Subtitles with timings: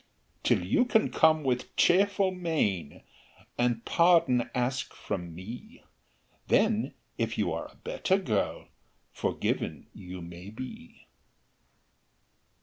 [0.41, 3.03] "Till you can come with cheerful mien,
[3.55, 5.83] And pardon ask from me;
[6.47, 8.69] Then, if you are a better girl,
[9.11, 11.05] Forgiven you may be."